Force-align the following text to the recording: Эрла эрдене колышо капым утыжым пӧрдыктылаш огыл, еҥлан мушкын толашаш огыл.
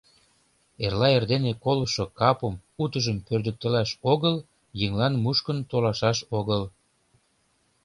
Эрла 0.83 1.07
эрдене 1.17 1.53
колышо 1.63 2.05
капым 2.19 2.55
утыжым 2.83 3.17
пӧрдыктылаш 3.25 3.89
огыл, 4.11 4.35
еҥлан 4.85 5.13
мушкын 5.23 5.57
толашаш 5.69 6.17
огыл. 6.39 6.63